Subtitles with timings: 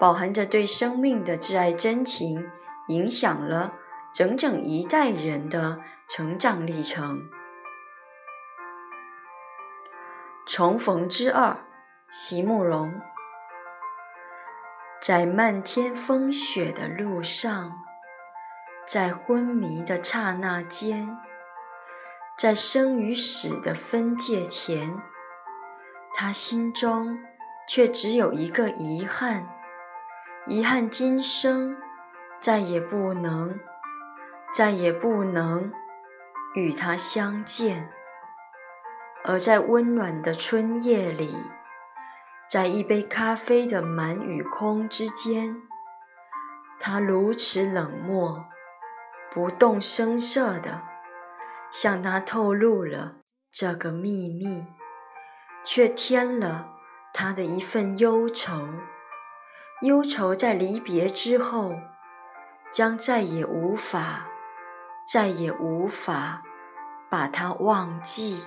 [0.00, 2.50] 饱含着对生命的挚爱真情，
[2.88, 3.74] 影响了
[4.12, 5.78] 整整一代人的。
[6.12, 7.30] 成长历程，
[10.44, 11.64] 重逢之二，
[12.10, 13.00] 席慕容。
[15.00, 17.78] 在漫天风雪的路上，
[18.84, 21.16] 在昏迷的刹那间，
[22.36, 25.00] 在生与死的分界前，
[26.12, 27.20] 他心中
[27.68, 29.46] 却只有一个遗憾：
[30.46, 31.76] 遗憾今生
[32.40, 33.60] 再也不能，
[34.54, 35.72] 再也不能。
[36.54, 37.88] 与他相见，
[39.22, 41.36] 而在温暖的春夜里，
[42.48, 45.62] 在一杯咖啡的满与空之间，
[46.80, 48.46] 他如此冷漠、
[49.30, 50.82] 不动声色地
[51.70, 53.18] 向他透露了
[53.52, 54.66] 这个秘密，
[55.62, 56.70] 却添了
[57.12, 58.56] 他的一份忧愁。
[59.82, 61.72] 忧愁在离别之后，
[62.70, 64.26] 将再也无法。
[65.06, 66.42] 再也无法
[67.08, 68.44] 把它忘记。